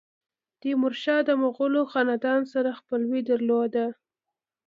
[0.59, 3.85] تیمورشاه د مغولو خاندان سره خپلوي درلوده.